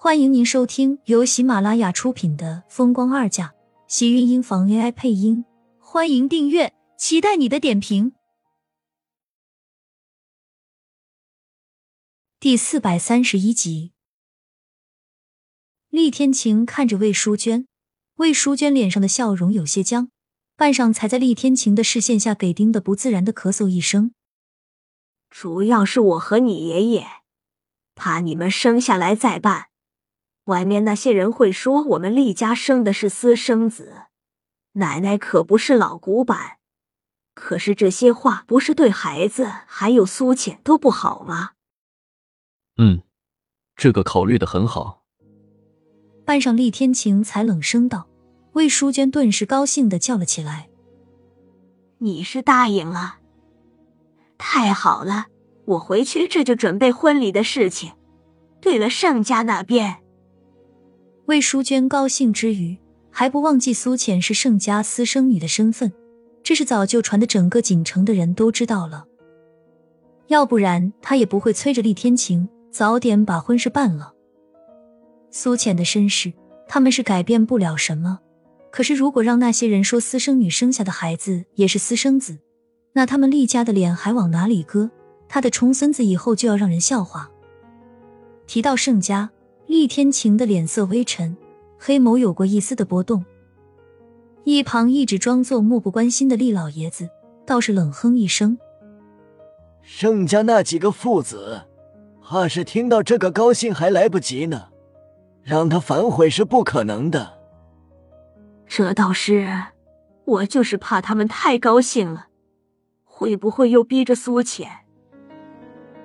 [0.00, 3.46] 欢迎您收听由喜马拉雅出品的《风光二嫁》，
[3.88, 5.44] 喜运音房 AI 配音。
[5.80, 8.12] 欢迎订阅，期待你的点评。
[12.38, 13.90] 第四百三十一集，
[15.88, 17.66] 厉天晴看着魏淑娟，
[18.18, 20.12] 魏淑娟脸上的笑容有些僵，
[20.54, 24.12] 半晌才在厉天晴的视线下给盯的不自然的咳嗽一声。
[25.28, 27.04] 主要是我和你爷爷
[27.96, 29.70] 怕你们生下来再办，
[30.48, 34.04] 外面那些人会说我们厉家生的是私生子，
[34.72, 36.56] 奶奶可不是老古板。
[37.34, 41.50] 可是这些话不是对孩子还有苏浅都不好吗？
[42.78, 43.02] 嗯，
[43.76, 45.04] 这个考虑的很好。
[46.24, 48.08] 半晌，厉天晴才冷声道
[48.54, 50.70] ：“魏淑娟顿时高兴的叫了起来
[52.00, 53.18] ：‘你是答应了？
[54.38, 55.26] 太好了！
[55.66, 57.92] 我回去这就准备婚礼的事情。
[58.62, 60.02] 对了，盛家那边……’
[61.28, 62.78] 魏淑娟高兴之余，
[63.10, 65.92] 还不忘记苏浅是盛家私生女的身份，
[66.42, 69.04] 这是早就传的整个锦城的人都知道了。
[70.28, 74.12] 要不然，他也不会催着厉天晴。”早点把婚事办了。
[75.30, 76.32] 苏浅的身世，
[76.68, 78.20] 他们是改变不了什么。
[78.70, 82.38] 可是，如果让那些人说私生女生下的孩子也是私生子，
[82.92, 84.90] 那他们厉家的脸还往哪里搁？
[85.28, 87.30] 他的重孙子以后就要让人笑话。
[88.46, 89.30] 提到盛家，
[89.68, 91.36] 厉天晴的脸色微沉，
[91.78, 93.24] 黑眸有过一丝的波动。
[94.44, 97.10] 一旁一直装作漠不关心的厉老爷子，
[97.44, 98.58] 倒是冷哼一声
[99.82, 101.66] ：“盛家那几个父子。”
[102.20, 104.68] 怕是听到这个高兴还来不及呢，
[105.42, 107.38] 让他反悔是不可能的。
[108.66, 109.48] 这倒是，
[110.24, 112.28] 我就是怕他们太高兴了，
[113.04, 114.70] 会不会又逼着苏浅？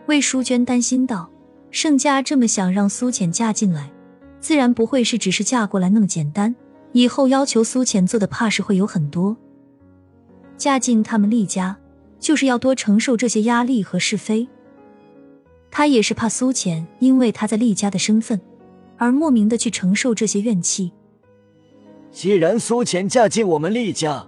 [0.08, 1.30] 魏淑娟担心道
[1.74, 3.92] ：“盛家这么想让苏浅嫁进来，
[4.40, 6.56] 自然不会是只是嫁过来那么简单。
[6.92, 9.36] 以后要求苏浅做的，怕是会有很多。
[10.56, 11.76] 嫁进他们厉家，
[12.20, 14.48] 就是要多承受这些压力和是非。”
[15.72, 18.39] 他也是怕苏浅因为他在厉家的身份，
[18.98, 20.92] 而莫名的去承受这些怨气。
[22.12, 24.28] 既然苏浅嫁进我们厉家，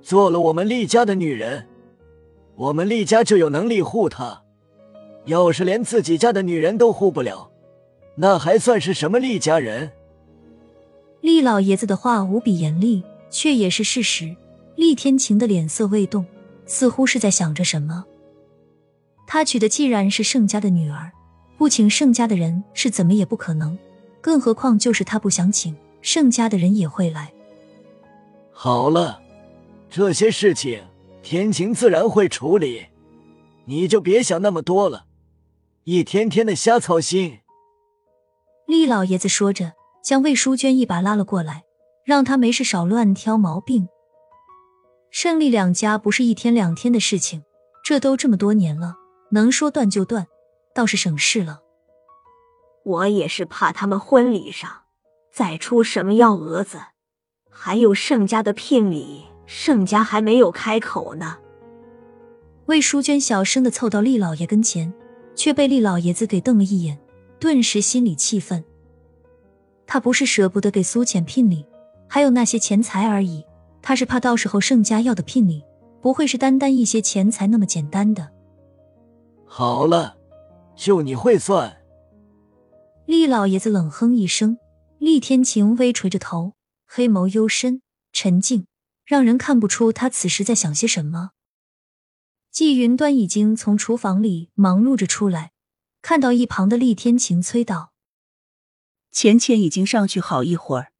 [0.00, 1.66] 做了我们厉家的女人，
[2.54, 4.44] 我们厉家就有能力护她。
[5.24, 7.50] 要是连自己家的女人都护不了，
[8.16, 9.90] 那还算是什么厉家人？
[11.20, 14.34] 厉老爷子的话无比严厉，却也是事实。
[14.76, 16.24] 厉天晴的脸色未动，
[16.64, 18.04] 似乎是在想着什么。
[19.26, 21.10] 他娶的既然是盛家的女儿，
[21.56, 23.76] 不请盛家的人是怎么也不可能。
[24.20, 27.32] 更何况就是他不想请，盛家的人也会来。
[28.52, 29.20] 好了，
[29.90, 30.80] 这些事情
[31.22, 32.86] 天晴自然会处理，
[33.64, 35.06] 你就别想那么多了，
[35.90, 37.38] 一天天的瞎操心。
[38.66, 39.72] 厉老爷子说着，
[40.04, 41.64] 将魏淑娟一把拉了过来，
[42.04, 43.88] 让她没事少乱挑毛病。
[45.10, 47.42] 胜利两家不是一天两天的事情，
[47.82, 48.96] 这都这么多年了。
[49.30, 50.26] 能说断就断，
[50.74, 51.60] 倒是省事了。
[52.84, 54.70] 我也是怕他们婚礼上
[55.32, 56.78] 再出什么幺蛾子。
[57.50, 61.38] 还有盛家的聘礼，盛家还没有开口呢。
[62.66, 64.92] 魏淑娟小声的凑到厉老爷跟前，
[65.38, 66.98] 却被厉老爷子给瞪了一眼，
[67.38, 68.64] 顿时心里气愤。
[69.86, 71.64] 他不是舍不得给苏浅聘礼，
[72.08, 73.46] 还有那些钱财而已，
[73.80, 75.62] 他是怕到时候盛家要的聘礼
[76.02, 78.28] 不会是单单一些钱财那么简单的。
[79.46, 80.16] 好了，
[80.74, 81.76] 就你会算。
[83.06, 84.58] 厉老爷子冷哼一声，
[84.98, 87.80] 厉天晴微垂着头，黑眸幽深
[88.12, 88.66] 沉静，
[89.06, 91.30] 让人看不出他此时在想些什么。
[92.50, 95.52] 季云端已经从厨房里忙碌着出来，
[96.02, 97.92] 看到一旁的厉天晴，催道
[99.12, 100.92] ：“浅浅已经上去好一会儿，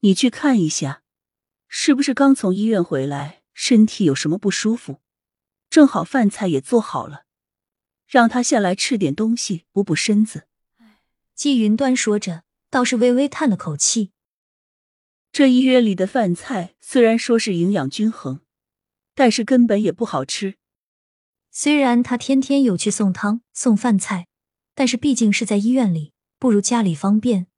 [0.00, 1.02] 你去看一下，
[1.66, 5.00] 是不是刚从医院回来，身体有什么不舒服？
[5.70, 7.24] 正好饭菜也做好了。”
[8.06, 10.46] 让他下来吃点东西，补补身子。
[11.34, 14.12] 季云端说着，倒是微微叹了口气。
[15.30, 18.40] 这医院里的饭菜虽然说是营养均衡，
[19.14, 20.57] 但是根本也不好吃。
[21.60, 24.28] 虽然他天天有去送汤送饭菜，
[24.76, 27.48] 但是毕竟是在医院里，不如家里方便。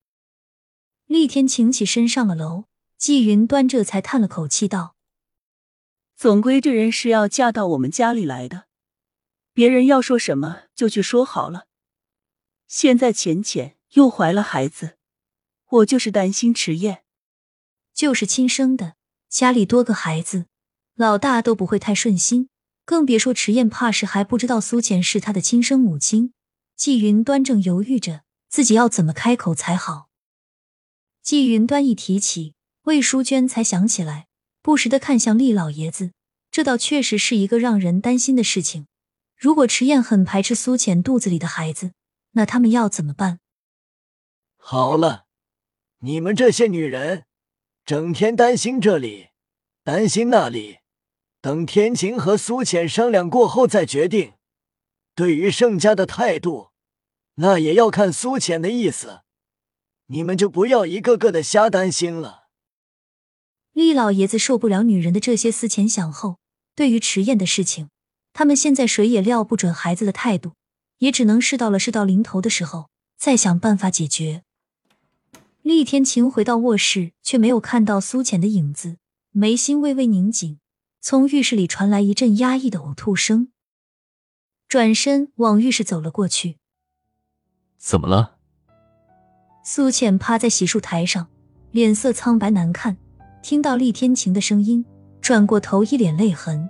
[1.05, 2.65] 厉天晴起身上了楼，
[2.97, 4.97] 季云端这才叹了口气道
[6.17, 8.65] ：“总归这人是要嫁到我们家里来的。”
[9.53, 11.67] 别人要说什么就去说好了。
[12.67, 14.97] 现在浅浅又怀了孩子，
[15.69, 17.05] 我就是担心迟燕，
[17.93, 18.95] 就是亲生的，
[19.29, 20.47] 家里多个孩子，
[20.95, 22.49] 老大都不会太顺心，
[22.91, 26.35] 更别说迟燕，怕是还不知道苏浅是他的亲生母亲。
[26.75, 30.09] 季云端正犹豫着，自己要怎么开口才好。
[31.23, 32.57] 季云端一提起
[32.87, 34.27] 魏淑娟，才想起来，
[34.61, 36.11] 不时的看向厉老爷子，
[36.51, 38.89] 这倒确实是一个让人担心的事情。
[39.37, 41.93] 如果迟燕很排斥苏浅肚子里的孩子，
[42.33, 43.39] 那他们要怎么办？
[44.57, 45.27] 好了，
[46.01, 47.27] 你们这些女人，
[47.85, 49.29] 整天担心这里，
[49.85, 50.80] 担心那里，
[51.41, 54.35] 等天晴和苏浅商量过后再决定。
[55.15, 56.69] 对于盛家的态度，
[57.37, 59.21] 那也要看苏浅的意思。
[60.07, 62.49] 你们就不要一个个的瞎担心了。
[63.73, 66.39] 厉老爷子受不了女人的这些思前想后。
[66.77, 67.91] 对于迟燕的事情，
[68.33, 70.55] 他们现在谁也料不准孩子的态度，
[70.99, 72.89] 也只能事到了事到临头的时候
[73.19, 74.45] 再想办法解决。
[75.61, 78.97] 厉天晴回到卧室，却没有看到苏浅的影子，
[79.31, 80.59] 眉心微微拧紧。
[81.01, 83.49] 从浴室里传来一阵压抑的呕吐声。
[84.69, 86.59] 转身往浴室走了过去。
[87.79, 88.37] 怎么了？
[89.65, 91.29] 苏浅趴在洗漱台上，
[91.71, 92.97] 脸色苍白难看。
[93.43, 94.85] 听到厉天晴的声音，
[95.23, 96.69] 转过头，一脸泪痕。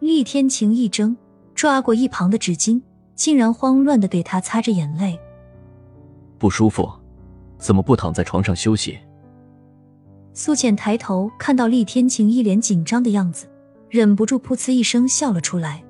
[0.00, 1.16] 厉天晴一怔，
[1.54, 2.82] 抓过一旁的纸巾，
[3.14, 5.18] 竟然慌乱的给他擦着眼泪。
[6.38, 6.90] 不舒服，
[7.58, 8.98] 怎么不躺在床上休息？
[10.38, 13.46] 苏浅抬头看到厉天晴一脸紧张的样子，
[13.88, 15.82] 忍不住噗呲一声笑了出来。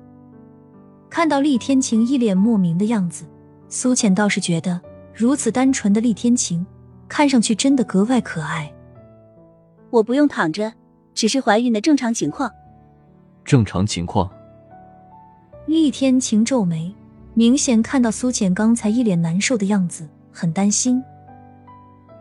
[1.09, 3.25] 看到厉天晴一脸莫名的样子，
[3.67, 4.79] 苏浅倒是觉得
[5.13, 6.65] 如此单纯的厉天晴，
[7.09, 8.73] 看上去真的格外可爱。
[9.89, 10.71] 我不用躺着，
[11.13, 12.49] 只是怀孕的正常情况。
[13.43, 14.31] 正常情况。
[15.65, 16.95] 厉天晴皱眉，
[17.33, 21.03] 明显看到苏浅刚才一脸难受的样子，很担心。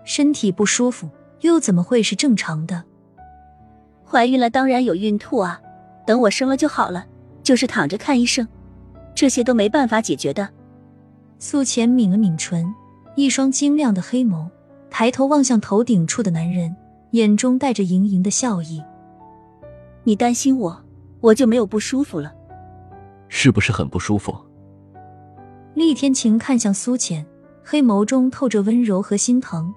[0.02, 1.08] 身体不舒服
[1.40, 2.82] 又怎么会是正常的？
[4.04, 5.60] 怀孕了当然有孕吐啊，
[6.06, 7.06] 等我生了就好了，
[7.42, 8.46] 就是躺着看医生。
[9.14, 10.48] 这些都没办法解决的。
[11.38, 12.74] 苏浅抿了抿唇，
[13.14, 14.48] 一双晶亮的黑眸
[14.90, 16.74] 抬头望向头顶处的男人，
[17.12, 18.82] 眼中带着盈盈的笑意。
[20.04, 20.84] 你担心我，
[21.20, 22.32] 我就没有不舒服了。
[23.28, 24.34] 是不是很不舒服？
[25.74, 27.26] 厉天晴看向苏浅，
[27.64, 29.74] 黑眸中透着温柔和心疼，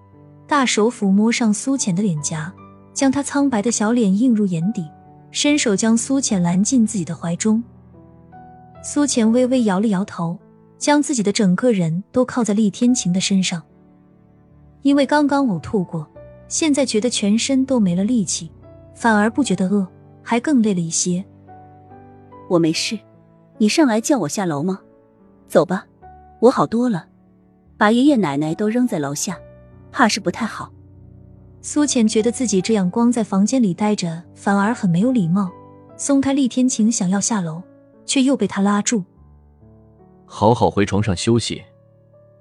[0.49, 2.51] 大手抚摸上苏浅的脸颊，
[2.91, 4.83] 将她苍白的小脸映入眼底，
[5.29, 7.63] 伸手将苏浅揽进自己的怀中。
[8.83, 10.35] 苏浅微微摇了摇头，
[10.79, 13.61] 将自己的整个人都靠在厉天晴的身上。
[14.81, 16.07] 因为刚刚呕吐过，
[16.47, 18.51] 现在觉得全身都没了力气，
[18.95, 19.87] 反而不觉得饿，
[20.23, 21.23] 还更累了一些。
[22.49, 22.97] 我没事，
[23.59, 24.79] 你上来叫我下楼吗？
[25.47, 25.85] 走吧，
[26.39, 27.05] 我好多了。
[27.77, 29.37] 把爷爷奶奶都扔在楼下，
[29.91, 30.73] 怕是不太好。
[31.61, 35.51] 苏浅觉得自己这样光在房间里待着，反而很没有礼貌，
[35.97, 37.61] 松开厉天晴，想要下楼。
[38.09, 39.05] 却又被他拉住。
[40.25, 41.63] 好好回床上休息，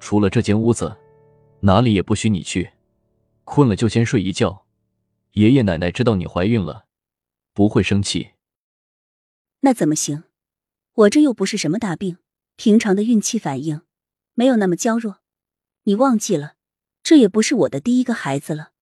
[0.01, 0.97] 除了这间屋子，
[1.61, 2.71] 哪里也不许你去。
[3.45, 4.65] 困了就先睡一觉。
[5.33, 6.87] 爷爷奶奶知道你怀孕了，
[7.53, 8.31] 不会生气。
[9.61, 10.25] 那怎么行？
[10.95, 12.17] 我这又不是什么大病，
[12.57, 13.83] 平常的孕期反应，
[14.33, 15.19] 没有那么娇弱。
[15.83, 16.55] 你忘记了，
[17.09, 18.73] 这也不是我的第一个孩子了。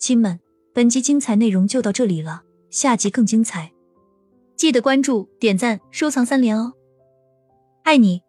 [0.00, 0.40] 亲们，
[0.74, 2.42] 本集精彩内容就到这里了。
[2.70, 3.72] 下集更精彩，
[4.56, 6.72] 记得关注、点赞、收藏三连哦！
[7.84, 8.23] 爱你。